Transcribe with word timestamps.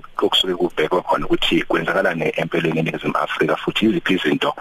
kokusuke 0.00 0.54
kubhekwa 0.54 1.02
khona 1.02 1.26
ukuthi 1.26 1.62
kwenzakalani 1.62 2.32
empeleni 2.36 2.78
eNingizimu 2.78 3.16
Afrika 3.16 3.56
futhi 3.56 3.86
iziphi 3.86 4.14
izinto 4.14 4.54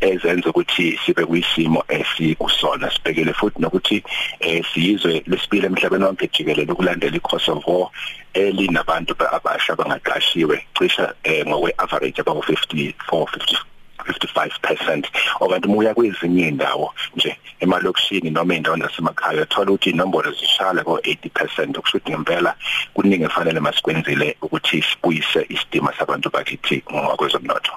ezenza 0.00 0.50
ukuthi 0.50 0.98
sibe 1.04 1.24
kuyisimo 1.24 1.84
esikusona? 1.88 2.90
Sibhekele 2.90 3.32
futhi 3.32 3.62
nokuthi 3.62 4.02
eh 4.40 4.64
siyizwe 4.72 5.22
lesibili 5.26 5.66
emhlabeni 5.66 6.04
wonke 6.04 6.28
jikelele 6.32 6.72
ukulandela 6.72 7.16
iKosovo 7.16 7.90
elinabantu 8.34 9.14
abasha 9.32 9.72
abangaqashiwe 9.72 10.56
cisha 10.78 11.14
eh 11.24 11.46
ngokwe 11.46 11.74
average 11.78 12.20
about 12.20 12.44
54 12.44 13.26
50 13.26 13.69
55% 14.10 15.04
okanti 15.40 15.68
muya 15.68 15.94
kwezinye 15.94 16.48
indawo 16.48 16.94
nje 17.16 17.36
emalokishini 17.60 18.30
noma 18.30 18.54
indawo 18.54 18.76
zasemakhaya 18.76 19.42
uthola 19.42 19.70
ukuthi 19.70 19.90
inombolo 19.90 20.32
zishale 20.32 20.82
ko 20.82 20.96
80% 20.96 21.78
okusho 21.78 21.98
ukuthi 21.98 22.10
ngempela 22.10 22.54
kuningi 22.94 23.24
efanele 23.24 23.60
masikwenzile 23.60 24.36
ukuthi 24.42 24.82
sibuyise 24.82 25.46
isidima 25.48 25.92
sabantu 25.98 26.30
bakithi 26.30 26.82
ngokwezomnotho. 26.92 27.72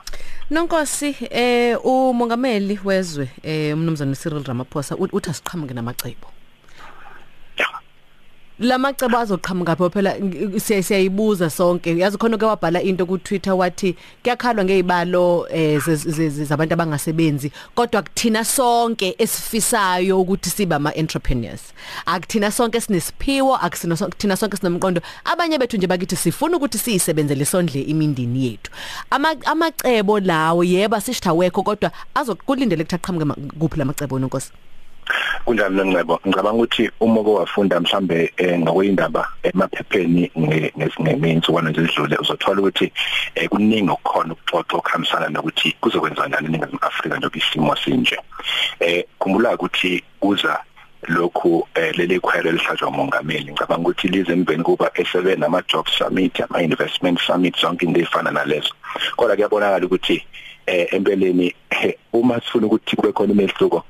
Nonkosi 0.50 1.16
eh 1.30 1.86
umongameli 1.86 2.80
wezwe 2.84 3.30
eh 3.44 3.74
umnumzana 3.74 4.16
Cyril 4.16 4.44
Ramaphosa 4.44 4.96
uthi 4.96 5.30
asiqhamuke 5.30 5.74
namacebo. 5.74 6.43
Lamacebo 8.60 9.18
azoqhamuka 9.18 9.76
phela 9.90 10.16
siyayibuza 10.60 11.50
sonke. 11.50 11.98
Yazi 11.98 12.18
khona 12.18 12.38
ke 12.38 12.46
wabhala 12.46 12.82
into 12.82 13.06
ku 13.06 13.18
Twitter 13.18 13.54
wathi 13.54 13.96
kuyakhalwa 14.24 14.64
ngezibalo 14.64 15.48
eh 15.50 15.80
zabantu 16.46 16.74
abangasebenzi 16.74 17.52
kodwa 17.76 18.02
kuthina 18.02 18.46
sonke 18.46 19.16
esifisayo 19.18 20.22
ukuthi 20.22 20.50
sibe 20.50 20.76
ama 20.76 20.94
entrepreneurs 20.96 21.74
akuthina 22.06 22.52
sonke 22.52 22.82
sinesiphiwo 22.82 23.56
akusina 23.56 23.98
sonke 23.98 24.16
kuthina 24.16 24.38
sonke 24.38 24.58
sinomqondo. 24.58 25.02
Abanye 25.26 25.58
bethu 25.58 25.78
nje 25.78 25.88
bakithi 25.88 26.16
sifuna 26.16 26.58
ukuthi 26.58 26.78
siyisebenzele 26.78 27.46
sondle 27.46 27.82
imindini 27.82 28.46
yethu. 28.46 28.72
Amacebo 29.46 30.20
lawo 30.20 30.64
yeba 30.64 31.02
sishitha 31.02 31.34
wekho 31.34 31.64
kodwa 31.64 31.92
azokulindele 32.16 32.84
ukuthi 32.84 32.96
aqhamuke 32.96 33.42
kuphi 33.60 33.80
lamacebo 33.80 34.20
nonkosi? 34.20 34.52
Kunjani 35.46 35.76
nengcebo? 35.76 36.20
Ngicabanga 36.28 36.58
ukuthi 36.58 36.90
uma 37.00 37.24
kowafunda 37.24 37.80
mhlambe 37.80 38.34
ngokwindaba 38.60 39.28
emaphepheni 39.44 40.32
ngezinsukwana 40.38 41.70
nje 41.70 41.82
ezidlule 41.82 42.18
uzothola 42.18 42.62
ukuthi 42.62 42.92
kuningi 43.50 43.92
okukhona 43.92 44.34
ukuxoxa 44.34 44.78
okuhambisana 44.78 45.30
nokuthi 45.30 45.76
kuzokwenza 45.82 46.28
njani 46.28 46.48
eNingizimu 46.48 46.80
Afrika 46.82 47.18
njengoba 47.18 47.38
isimo 47.38 47.76
sinje. 47.76 48.18
Eh 48.80 49.04
khumbula 49.20 49.56
ukuthi 49.56 50.04
kuza 50.20 50.60
lokhu 51.08 51.68
leli 51.76 52.20
khwelo 52.20 52.50
elihlatshwa 52.50 52.88
umongameli 52.88 53.52
ngicabanga 53.52 53.90
ukuthi 53.90 54.08
lize 54.08 54.32
emveni 54.32 54.64
kuba 54.64 54.92
esebe 54.96 55.36
nama 55.36 55.62
job 55.68 55.88
summit 55.88 56.42
ama 56.42 56.62
investment 56.62 57.20
summit 57.20 57.60
zonke 57.60 57.86
into 57.86 58.00
ezifana 58.00 58.32
nalezo. 58.32 58.74
Kodwa 59.16 59.36
kuyabonakala 59.36 59.86
ukuthi 59.86 60.26
eh 60.66 60.88
empeleni 60.94 61.54
uma 62.14 62.40
sifuna 62.42 62.68
ukuthi 62.68 62.96
kube 62.96 63.12
khona 63.12 63.34
imehluko 63.34 63.84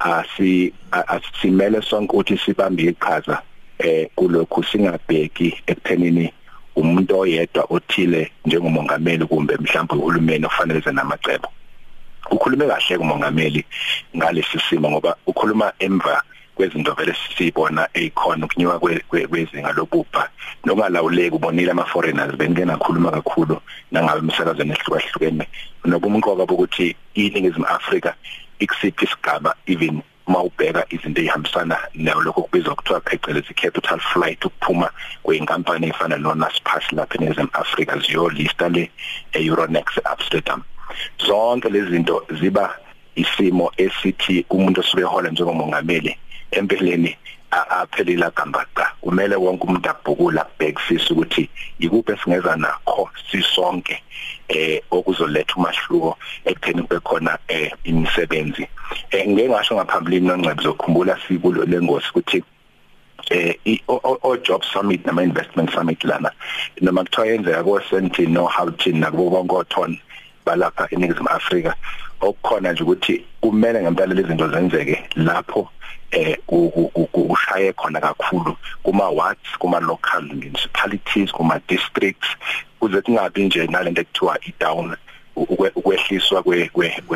asi 0.00 0.72
asimele 0.92 1.82
sonke 1.82 2.12
ukuthi 2.12 2.38
sibambe 2.38 2.82
iqhaza 2.82 3.42
eh 3.78 4.08
kulokhu 4.16 4.64
singabheki 4.64 5.62
ekuthenini 5.66 6.32
umuntu 6.76 7.18
oyedwa 7.18 7.66
othile 7.70 8.32
njengomongameli 8.44 9.24
kumbe 9.26 9.56
mhlawumbe 9.56 9.94
uhulumeni 9.94 10.46
ofanele 10.46 10.80
zenamacebo 10.80 11.48
ukhulume 12.30 12.66
kahle 12.66 12.98
kumongameli 12.98 13.64
ngalesi 14.16 14.58
simo 14.68 14.90
ngoba 14.90 15.16
ukhuluma 15.26 15.72
emva 15.78 16.22
kwezinto 16.54 16.92
vele 16.94 17.14
sibona 17.36 17.88
ekhona 17.94 18.46
ukunyuka 18.46 18.78
kwezinga 19.08 19.72
lobubha 19.72 20.28
nokungalawuleki 20.64 21.36
ubonile 21.36 21.70
ama 21.70 21.84
foreigners 21.84 22.36
bengena 22.36 22.76
khuluma 22.76 23.10
kakhulu 23.10 23.60
nangabe 23.90 24.20
emsakazweni 24.20 24.72
ehlukahlukene 24.72 25.44
nobumqoka 25.84 26.46
bokuthi 26.46 26.96
iningizimu 27.14 27.66
Afrika 27.66 28.14
ikusiphi 28.60 29.04
isigaba 29.04 29.54
even 29.66 30.02
mawubheka 30.26 30.86
izinto 30.94 31.20
ezihambisana 31.20 31.76
nayo 31.94 32.20
lokho 32.20 32.42
kubizwa 32.42 32.74
kuthiwa 32.74 33.00
phecelezi 33.00 33.54
capital 33.54 34.00
flight 34.00 34.44
ukuphuma 34.44 34.90
kweinkampani 35.22 35.88
efana 35.88 36.16
no 36.16 36.34
Naspers 36.34 36.92
lapha 36.92 37.14
eNingizimu 37.14 37.48
Afrika 37.52 37.98
ziyo 37.98 38.28
lista 38.28 38.68
le 38.68 38.90
Euronext 39.32 40.00
Amsterdam. 40.04 40.62
Zonke 41.26 41.68
lezi 41.68 41.90
zinto 41.90 42.26
ziba 42.40 42.76
isimo 43.14 43.72
esithi 43.76 44.44
umuntu 44.50 44.80
osuke 44.80 45.02
ehola 45.02 45.30
njengomongameli 45.30 46.16
empeleni 46.50 47.16
aphelile 47.50 48.30
gambaqa 48.36 48.92
kumele 49.00 49.36
wonke 49.36 49.64
umuntu 49.64 49.90
abhukula 49.90 50.46
bhekisisa 50.58 51.14
ukuthi 51.14 51.48
ikuphi 51.78 52.12
esingeza 52.12 52.56
nakho 52.56 53.10
sisonke 53.30 54.02
eh 54.48 54.82
okuzoletha 54.90 55.54
umahluko 55.56 56.18
ekutheni 56.44 56.82
kube 56.82 57.00
khona 57.00 57.38
eh 57.48 57.70
imisebenzi. 57.84 58.66
Eh 59.10 59.28
ngeke 59.28 59.48
ngasho 59.48 59.74
ngaphambilini 59.74 60.26
noncebe 60.26 60.62
zokukhumbula 60.62 61.18
sikulo 61.28 61.64
lengosi 61.64 62.08
ukuthi 62.10 62.42
eh 63.30 63.54
o 63.88 64.36
job 64.36 64.62
summit 64.64 65.06
nama 65.06 65.22
investment 65.22 65.70
summit 65.72 66.04
lana 66.04 66.30
noma 66.80 67.04
kuthiwa 67.04 67.26
yenzeka 67.26 67.64
ko 67.64 67.80
Senti 67.90 68.26
no 68.26 68.46
Houghton 68.46 69.00
nakubo 69.00 69.30
bonke 69.30 69.54
othon 69.54 69.98
balapha 70.44 70.88
eNingizimu 70.90 71.28
Afrika 71.28 71.74
okukhona 72.20 72.72
nje 72.72 72.82
ukuthi 72.82 73.24
kumele 73.40 73.82
ngempela 73.82 74.14
lezi 74.14 74.28
zinto 74.28 74.48
zenzeke 74.48 74.96
lapho 75.16 75.68
eh 76.10 76.36
ushaye 77.14 77.72
khona 77.72 78.00
kakhulu 78.00 78.56
kuma 78.82 79.10
wards 79.10 79.58
kuma 79.58 79.80
local 79.80 80.22
municipalities 80.22 81.32
kuma 81.32 81.60
districts 81.68 82.28
kuze 82.80 83.00
kungabi 83.00 83.44
nje 83.44 83.66
nalento 83.66 84.00
ekuthiwa 84.00 84.38
i-down 84.48 84.96
ukwehliswa 85.36 86.42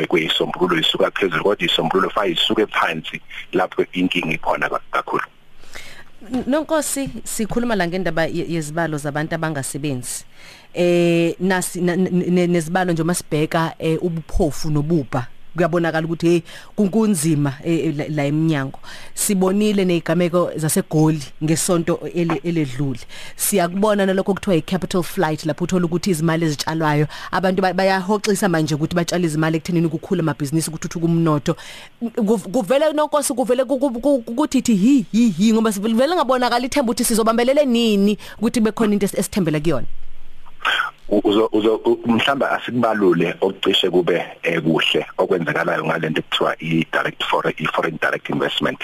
kweyisombululo 0.07 0.79
isuka 0.79 1.11
phezulu 1.11 1.43
kodwa 1.43 1.65
isombululo 1.65 2.09
fa 2.09 2.27
isuke 2.27 2.65
phansi 2.65 3.21
lapho 3.53 3.85
inkingi 3.93 4.35
ikhona. 4.35 4.69
kakhulu 4.69 4.84
Nonkosi 6.47 7.09
sikhuluma 7.23 7.75
la 7.75 7.87
ngendaba 7.87 8.25
yezibalo 8.25 8.97
zabantu 8.97 9.35
abangasebenzi. 9.35 10.25
Eh 10.73 11.35
nasi 11.39 11.81
nezibalo 11.81 12.91
nje 12.93 13.03
masibheka 13.03 13.73
ubuphofu 14.01 14.69
nobubha. 14.69 15.27
Kuyabonakala 15.55 16.05
ukuthi 16.05 16.27
hey 16.27 16.41
kunkunzima 16.75 17.53
la 18.09 18.25
eminyango 18.25 18.79
sibonile 19.13 19.85
nezigameko 19.85 20.51
zasegoli 20.55 21.21
ngesonto 21.43 21.99
eledlule. 22.43 22.99
Siyakubona 23.35 24.05
nalokho 24.05 24.33
kuthiwa 24.33 24.55
icapital 24.55 25.03
flight 25.03 25.45
lapho 25.45 25.63
uthola 25.63 25.85
ukuthi 25.85 26.09
izimali 26.09 26.45
ezitshalwayo 26.45 27.07
abantu 27.31 27.61
bayahoxisa 27.61 28.49
manje 28.49 28.75
ukuthi 28.75 28.95
batshale 28.95 29.25
izimali 29.25 29.57
ekuthenini 29.57 29.87
ukukhula 29.87 30.21
amabhizinisi 30.21 30.69
ukuthuthuka 30.69 31.05
umnotho. 31.05 31.55
Kuvele 32.51 32.93
nonkosi 32.93 33.33
kuvele 33.33 33.63
ukuthi 33.63 34.57
ithi 34.57 34.75
hi 34.75 35.05
hi 35.11 35.29
hi 35.29 35.53
ngoba 35.53 35.71
sivele 35.71 36.15
ngabonakala 36.15 36.65
ithemba 36.65 36.91
ukuthi 36.91 37.03
sizobambelele 37.03 37.65
nini 37.65 38.17
ukuthi 38.37 38.59
bekhona 38.59 38.93
into 38.93 39.05
esithembela 39.05 39.59
kuyona. 39.59 39.87
Uzo 41.09 41.49
mhlamba 42.05 42.51
asikubalule 42.51 43.35
okucishe 43.41 43.89
kube 43.89 44.25
ekuhle 44.43 45.05
okwenzakalayo 45.17 45.85
ngalento 45.85 46.19
ekuthiwa 46.21 46.55
i-direct 46.59 47.23
foreign 47.23 47.55
i-foreign 47.59 47.97
direct 48.01 48.29
investment. 48.29 48.79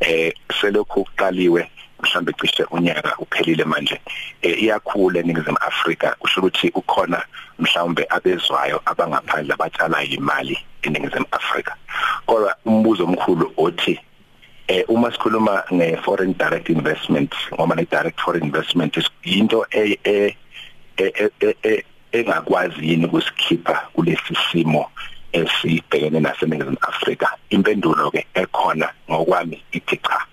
Eh 0.00 0.32
selokhu 0.60 1.04
kuqaliwe 1.04 1.70
mhlambe 2.02 2.32
cishe 2.32 2.64
unyaka 2.70 3.18
uphelile 3.18 3.64
manje. 3.64 4.00
Iyakhula 4.42 5.20
eningizimu 5.20 5.58
Afrika 5.60 6.16
kusho 6.18 6.40
ukuthi 6.40 6.68
ukhona 6.74 7.22
mhlawumbe 7.58 8.06
abezwayo 8.08 8.80
abangaphandle 8.84 9.54
abatshala 9.54 10.04
imali 10.04 10.58
eningizimu 10.82 11.26
Afrika. 11.30 11.74
Kodwa 12.26 12.56
umbuzo 12.64 13.04
omkhulu 13.04 13.52
othi 13.56 14.00
eh 14.68 14.84
uma 14.88 15.10
sikhuluma 15.12 15.62
nge-foreign 15.72 16.34
direct 16.38 16.68
investment 16.68 17.32
ngoba 17.54 17.74
ne-direct 17.74 18.20
foreign 18.20 18.44
investment 18.44 18.98
into 19.22 19.66
e 19.70 20.36
engakwazi 22.12 22.88
yini 22.88 23.06
ukusikhipha 23.06 23.88
kulesi 23.92 24.36
simo 24.52 24.90
esibhekene 25.32 26.20
naseNingizimu 26.20 26.78
Afrika. 26.80 27.28
Impendulo 27.50 28.10
ke 28.10 28.26
ekhona 28.34 28.88
ngokwami 29.10 29.62
ithi 29.72 29.96
cha 29.96 30.26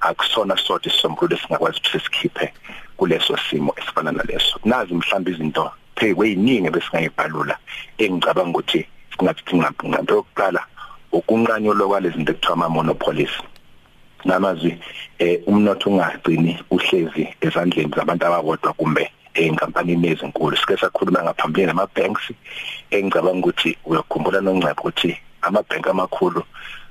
akusona 0.00 0.56
sodwa 0.56 0.92
isombululo 0.92 1.36
esingakwazi 1.36 1.78
ukuthi 1.78 2.00
sikhiphe 2.00 2.52
kuleso 2.96 3.36
simo 3.50 3.74
esifana 3.76 4.12
naleso. 4.12 4.60
Nazi 4.64 4.94
mhlawumbe 4.94 5.30
izinto 5.30 5.72
phe 5.96 6.14
kweyiningi 6.14 6.70
besingayibhalula 6.70 7.58
engicabanga 7.98 8.58
ukuthi 8.58 8.86
singathi 9.10 9.56
ngaphinda 9.56 9.98
yokuqala 10.08 10.62
ukunqanyulwa 11.12 11.88
kwalezi 11.88 12.16
zinto 12.16 12.32
ekuthiwa 12.32 12.54
ama 12.54 12.68
monopolies 12.68 13.34
namazwi 14.24 14.78
eh 15.18 15.40
umnotho 15.46 15.90
ungagcini 15.90 16.58
uhlezi 16.70 17.28
ezandleni 17.40 17.92
zabantu 17.96 18.26
ababodwa 18.26 18.72
kumbe 18.72 19.10
enkampanini 19.34 20.08
ezinkulu. 20.08 20.56
Sike 20.56 20.76
sakhuluma 20.76 21.22
ngaphambili 21.22 21.66
nama 21.66 21.86
banks 21.86 22.32
engicabanga 22.90 23.46
ukuthi 23.46 23.76
uyakhumbula 23.84 24.40
nongcebo 24.40 24.82
ukuthi 24.82 25.16
ama 25.42 25.62
bank 25.62 25.86
amakhulu 25.86 26.42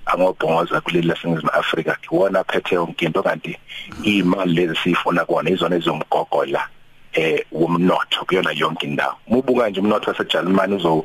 angobhongoza 0.05 0.81
kuleli 0.81 1.07
laseNingizimu 1.07 1.51
Afrika. 1.53 1.97
Iwona 2.11 2.39
aphethe 2.39 2.75
yonke 2.75 3.05
into 3.05 3.23
kanti 3.23 3.57
imali 4.03 4.53
lezi 4.53 4.75
sifuna 4.83 5.25
kona 5.25 5.49
izona 5.49 5.75
ezomgogodla 5.75 6.67
eh 7.13 7.43
womnotho 7.51 8.25
kuyona 8.25 8.51
yonke 8.51 8.87
indawo. 8.87 9.15
Mubuka 9.27 9.69
nje 9.69 9.79
umnotho 9.79 10.11
waseJalimani 10.11 10.75
uzo 10.75 11.03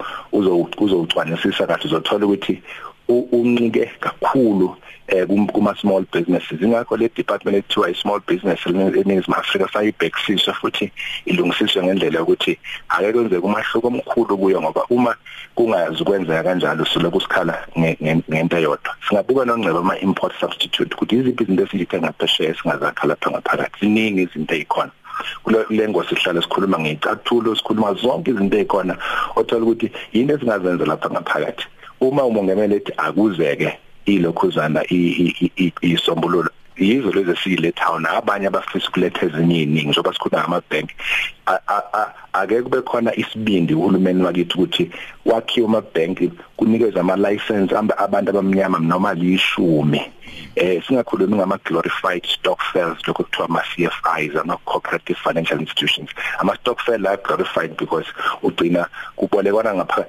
uzowucwanisisa 0.79 1.67
kahle 1.67 1.85
uzothola 1.85 2.27
ukuthi 2.27 2.63
uncike 3.09 3.91
kakhulu 4.01 4.77
eh 5.09 5.27
kuma 5.27 5.75
small 5.77 6.05
businesses. 6.13 6.61
Ingakho 6.61 6.97
le 6.99 7.09
department 7.09 7.57
ethiwa 7.57 7.89
i 7.89 7.95
small 7.95 8.21
business 8.27 8.61
eNingizimu 8.67 9.37
Afrika 9.37 9.69
sayibhekisiswa 9.73 10.55
futhi 10.55 10.93
ilungisiswe 11.27 11.83
ngendlela 11.83 12.23
ukuthi 12.23 12.59
ake 12.89 13.13
kwenzeke 13.13 13.47
umahluko 13.47 13.87
omkhulu 13.89 14.39
kuyo 14.39 14.63
ngoba 14.63 14.85
uma 14.91 15.15
kungazi 15.55 16.05
kwenzeka 16.05 16.43
kanjalo 16.43 16.85
siloku 16.85 17.21
sikhala 17.21 17.67
ngento 17.79 18.57
eyodwa. 18.59 18.97
Singabuka 19.09 19.45
nongcebo 19.45 19.79
ama 19.79 19.99
import 19.99 20.35
substitute 20.41 20.95
ukuthi 20.95 21.17
iziphi 21.17 21.43
izinto 21.43 21.63
esizithenga 21.63 22.13
phesheya 22.19 22.55
singazakhala 22.55 23.15
lapha 23.15 23.31
ngaphakathi? 23.31 23.81
Ziningi 23.81 24.23
izinto 24.23 24.55
ezikhona 24.55 24.91
kule 25.43 25.89
ngosi 25.89 26.17
sihlala 26.17 26.43
sikhuluma 26.43 26.79
ngecathulo 26.79 27.55
sikhuluma 27.55 27.95
zonke 27.95 28.31
izinto 28.31 28.57
ezikhona 28.57 28.97
othola 29.37 29.63
ukuthi 29.63 29.91
yini 30.13 30.33
esingazenza 30.33 30.85
lapha 30.87 31.11
ngaphakathi? 31.11 31.67
Uma 32.01 32.25
umongameli 32.25 32.75
ethi 32.77 32.93
akuzeke 32.97 33.79
ilokhuzana 34.07 34.85
isombululo. 35.83 36.51
Yizo 36.77 37.13
lezi 37.13 37.31
esiyilethayo 37.31 37.99
nabanye 37.99 38.47
abafisa 38.47 38.89
ukuletha 38.89 39.27
ezinye 39.27 39.63
iningi 39.63 39.89
njengoba 39.89 40.13
sikhuluma 40.13 40.43
ngama 40.43 40.63
bank 40.71 40.91
ake 42.33 42.63
kube 42.63 42.83
khona 42.83 43.17
isibindi 43.17 43.75
uhulumeni 43.75 44.23
wakithi 44.23 44.55
ukuthi 44.55 44.91
wakhiwa 45.25 45.69
ama 45.69 45.81
bank 45.81 46.19
kunikeza 46.57 47.01
ama 47.01 47.17
license 47.17 47.77
abantu 47.77 48.31
abamnyama 48.31 48.79
noma 48.79 49.15
lishumi. 49.15 50.01
Eh 50.55 50.83
singakhulumi 50.87 51.37
ngama 51.37 51.59
glorified 51.65 52.27
stokvels 52.27 52.99
lokho 53.07 53.23
kuthiwa 53.25 53.49
ama 53.49 53.63
CFIs 53.63 54.37
ama 54.37 54.57
cooperative 54.57 55.19
financial 55.25 55.61
institutions. 55.61 56.11
Ama 56.39 56.57
stokvel 56.57 57.01
la 57.01 57.17
glorified 57.17 57.77
because 57.79 58.07
ugcina 58.43 58.87
kubolekwana 59.17 59.75
ngapha 59.75 60.05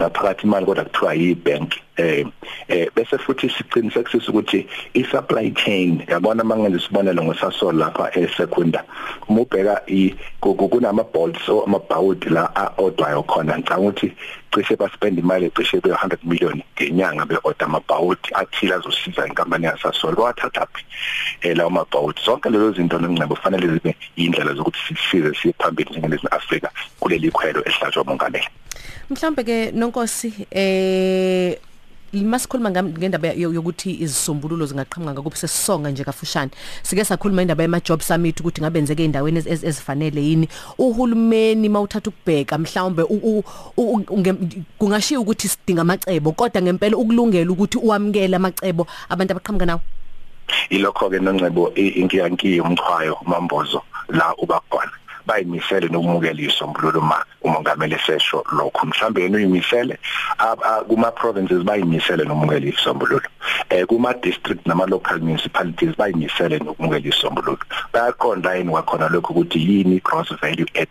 ngaphakathi 0.00 0.46
imali 0.46 0.66
kodwa 0.66 0.84
kuthiwa 0.84 1.14
yibank 1.14 1.74
eh 1.96 2.26
eh 2.68 2.86
bese 2.94 3.18
futhi 3.18 3.50
siqinisekisa 3.50 4.30
ukuthi 4.30 4.66
i-supply 4.94 5.50
chain 5.50 6.02
yabona 6.08 6.44
mangenze 6.44 6.78
isibonelo 6.78 7.22
ngosasol 7.22 7.76
lapha 7.76 8.10
esekunda 8.18 8.84
uma 9.28 9.40
ubheka 9.40 9.82
kunama 10.40 11.04
bolts 11.04 11.48
o 11.48 11.64
amabhawudi 11.66 12.28
la 12.30 12.72
odwayo 12.78 13.22
khona 13.22 13.58
ngicabanga 13.58 13.88
ukuthi 13.88 14.12
cishe 14.54 14.76
baspend 14.76 15.18
imali 15.18 15.50
cishe 15.50 15.80
be 15.80 15.90
100 15.90 16.18
million 16.22 16.62
ngenyanga 16.76 17.26
be-order 17.26 17.64
amabhawudi 17.66 18.28
athile 18.34 18.74
azosiza 18.74 19.26
inkampani 19.26 19.66
yasasol 19.66 20.14
wathathaphi 20.14 20.84
eh 21.42 21.56
lawo 21.56 21.70
mabhawudi 21.70 22.20
zonke 22.24 22.50
lezo 22.50 22.72
zinto 22.72 22.98
nongcebo 22.98 23.34
kufanele 23.34 23.68
zibe 23.68 23.96
indlela 24.16 24.54
zokuthi 24.54 24.78
sisize 24.88 25.34
siye 25.34 25.54
phambili 25.58 25.90
njengelizwe 25.90 26.30
Afrika 26.30 26.70
kuleli 27.00 27.30
khwelo 27.30 27.60
ehlatshwa 27.66 28.02
umongameli. 28.02 28.48
Mhlawumbe 29.10 29.44
ke 29.44 29.72
nonkosi 29.72 30.32
eh 30.50 31.58
masikhuluma 32.12 32.70
ngendaba 32.70 33.28
yokuthi 33.36 34.00
izisombululo 34.00 34.66
zingaqhamuka 34.66 35.12
ngakuphi 35.12 35.38
sesisonga 35.38 35.90
nje 35.90 36.04
kafushane. 36.04 36.50
Sike 36.82 37.04
sakhuluma 37.04 37.42
indaba 37.42 37.62
yema 37.62 37.80
job 37.80 38.00
summit 38.00 38.40
ukuthi 38.40 38.60
ngabenzeke 38.60 39.04
endaweni 39.04 39.42
ezifanele 39.46 40.20
yini. 40.20 40.48
Uhulumeni 40.78 41.68
mawuthatha 41.68 42.10
ukubheka 42.10 42.58
mhlawumbe 42.58 43.04
kungashiya 44.78 45.20
ukuthi 45.20 45.48
sidinga 45.48 45.82
amacebo 45.82 46.32
kodwa 46.32 46.62
ngempela 46.62 46.96
ukulungela 46.96 47.50
ukuthi 47.50 47.78
uwamukele 47.78 48.36
amacebo 48.36 48.86
abantu 49.08 49.32
abaqhamuka 49.32 49.66
nawo. 49.66 49.80
Ilokho 50.70 51.10
ke 51.10 51.18
nongcebo 51.18 51.74
inkiyankiyo 51.74 52.64
umchwayo 52.64 53.18
mambozo 53.26 53.82
la 54.08 54.34
uba 54.38 54.60
khona. 54.70 54.92
Bayimisele 55.28 55.88
nokumukela 55.88 56.40
isombululo 56.40 57.00
ma 57.00 57.24
umongameli 57.42 57.98
sesho 58.06 58.44
lokho. 58.52 58.86
Mhlambe 58.86 59.22
yena 59.22 59.36
uyimisele 59.36 59.98
kuma 60.88 61.10
provinces 61.10 61.62
bayimisele 61.62 62.24
nokumukela 62.24 62.66
isombululo 62.66 63.28
eh 63.70 63.86
kuma 63.86 64.14
district 64.14 64.66
nama 64.66 64.86
local 64.86 65.18
municipalities 65.20 65.96
bayimisele 65.96 66.58
nokumukela 66.58 67.08
isombululo 67.08 67.58
bayaqonda 67.92 68.54
yini 68.54 68.70
kwakhona 68.70 69.08
lokho 69.08 69.32
ukuthi 69.32 69.58
yini 69.58 70.00
gross 70.00 70.28
value 70.40 70.66
add 70.74 70.88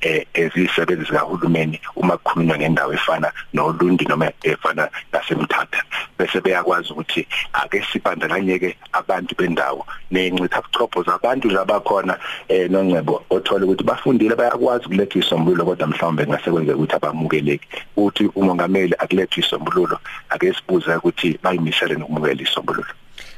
eh 0.00 0.26
ezisebenzi 0.34 1.04
zikahulumeni 1.04 1.80
uma 1.96 2.16
kukhulunywa 2.16 2.58
ngendawo 2.58 2.92
efana 2.92 3.32
nolundi 3.52 4.04
noma 4.04 4.30
efana 4.42 4.88
nasemthatha? 5.12 5.82
Bese 6.18 6.40
beyakwazi 6.40 6.92
ukuthi 6.92 7.26
ake 7.52 7.84
sibandakanyeke 7.92 8.76
abantu 8.92 9.34
bendawo 9.38 9.86
nencitha 10.10 10.62
buchopho 10.62 11.02
zabantu 11.02 11.50
labakhona 11.50 12.18
eh 12.48 12.70
nongcebo 12.70 13.24
othola 13.30 13.64
ukuthi 13.72 13.84
bafundile 13.84 14.36
bayakwazi 14.36 14.84
ukuletha 14.86 15.18
isombululo 15.18 15.64
kodwa 15.64 15.86
mhlawumbe 15.86 16.26
ngase 16.26 16.50
kwenzeka 16.50 16.76
ukuthi 16.76 16.96
abamukeleki. 16.96 17.66
Uthi 17.96 18.24
umongameli 18.34 18.94
akulethe 18.98 19.40
isombululo 19.40 19.98
ake 20.30 20.54
sibuze 20.54 20.96
ukuthi 20.96 21.38
bayimisele 21.42 21.94
nokumukela 21.94 22.42
isombululo 22.42 22.92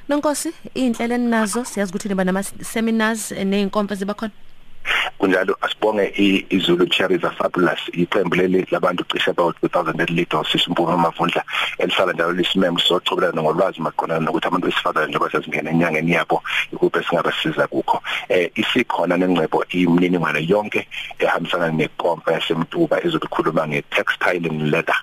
Nonkosi 0.09 0.53
inhlelo 0.75 1.15
enazo 1.15 1.65
siyazi 1.65 1.91
ukuthi 1.91 2.09
niba 2.09 2.25
nama 2.25 2.43
seminars 2.43 3.33
nezinkonference 3.33 4.01
zibakhona? 4.05 4.33
Kunjalo 5.19 5.57
asibonge 5.61 6.13
iZulu 6.51 6.87
Cherries 6.87 7.23
Fabulous 7.39 7.81
iqembu 7.93 8.37
leli 8.37 8.67
labantu 8.71 9.05
cishe 9.05 9.31
about 9.31 9.57
2000 9.63 10.03
elilidwa 10.03 10.45
sisimpuma 10.53 10.95
amavundla 10.95 11.45
elihlala 11.79 12.13
njalo 12.13 12.33
lisimeme 12.33 12.81
sochobelana 12.81 13.43
ngolwazi 13.43 13.81
maqondana 13.81 14.21
nokuthi 14.21 14.47
abantu 14.47 14.67
besifazane 14.67 15.07
njengoba 15.07 15.31
sezingena 15.31 15.71
enyangeni 15.71 16.13
yabo 16.13 16.43
ikuphi 16.73 17.05
singabasiza 17.05 17.67
kukho. 17.67 18.03
Eh 18.29 18.51
isikhona 18.55 19.17
nengcebo 19.17 19.65
imininingwane 19.71 20.47
yonke 20.49 20.89
ehambisana 21.19 21.69
nepompa 21.69 22.33
yasemtuba 22.33 23.05
ezokukhuluma 23.05 23.69
ngetextile 23.69 24.49
and 24.49 24.63
leather 24.73 24.97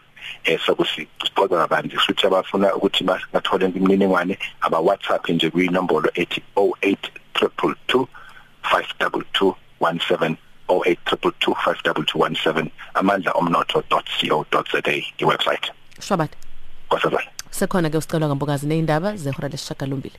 eh 0.46 0.60
sokusixoxa 0.66 1.58
kabanzi. 1.58 1.98
Futhi 1.98 2.28
abafuna 2.28 2.76
ukuthi 2.76 3.04
bathole 3.04 3.66
imininingwane 3.66 4.38
aba 4.62 4.80
WhatsApp 4.80 5.30
nje 5.30 5.50
kuyinombolo 5.50 6.10
ethi 6.14 6.42
08222 6.56 8.06
522 8.64 9.56
17 9.82 10.36
0822525217 10.72 12.68
amandla 12.94 13.32
omnotho.co.za 13.32 14.94
iwebsite. 15.18 15.72
Shwabat 16.00 16.32
Kwasazana 16.90 17.30
Sekhona 17.50 17.90
ke 17.90 17.98
usicela 17.98 18.28
ngambokazi 18.28 18.68
neindaba 18.68 19.16
zehora 19.16 19.48
lesishaka 19.50 19.86
lombili 19.86 20.16